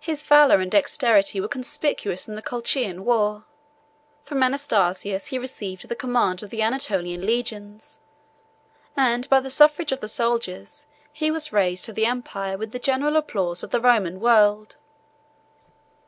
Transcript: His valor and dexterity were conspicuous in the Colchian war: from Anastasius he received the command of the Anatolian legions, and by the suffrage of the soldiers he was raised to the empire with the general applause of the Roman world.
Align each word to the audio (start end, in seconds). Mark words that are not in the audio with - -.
His 0.00 0.24
valor 0.26 0.60
and 0.60 0.68
dexterity 0.68 1.40
were 1.40 1.46
conspicuous 1.46 2.26
in 2.26 2.34
the 2.34 2.42
Colchian 2.42 3.04
war: 3.04 3.44
from 4.24 4.42
Anastasius 4.42 5.26
he 5.26 5.38
received 5.38 5.88
the 5.88 5.94
command 5.94 6.42
of 6.42 6.50
the 6.50 6.62
Anatolian 6.62 7.24
legions, 7.24 8.00
and 8.96 9.28
by 9.28 9.38
the 9.38 9.48
suffrage 9.48 9.92
of 9.92 10.00
the 10.00 10.08
soldiers 10.08 10.86
he 11.12 11.30
was 11.30 11.52
raised 11.52 11.84
to 11.84 11.92
the 11.92 12.06
empire 12.06 12.58
with 12.58 12.72
the 12.72 12.80
general 12.80 13.14
applause 13.14 13.62
of 13.62 13.70
the 13.70 13.80
Roman 13.80 14.18
world. 14.18 14.78